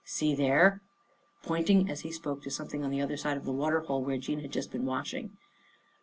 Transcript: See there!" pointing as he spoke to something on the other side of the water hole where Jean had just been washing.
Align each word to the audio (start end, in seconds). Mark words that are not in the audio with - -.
See 0.03 0.33
there!" 0.33 0.81
pointing 1.43 1.87
as 1.87 1.99
he 2.01 2.11
spoke 2.11 2.41
to 2.41 2.49
something 2.49 2.83
on 2.83 2.89
the 2.89 3.01
other 3.01 3.17
side 3.17 3.37
of 3.37 3.45
the 3.45 3.51
water 3.51 3.81
hole 3.81 4.03
where 4.03 4.17
Jean 4.17 4.39
had 4.39 4.51
just 4.51 4.71
been 4.71 4.87
washing. 4.87 5.37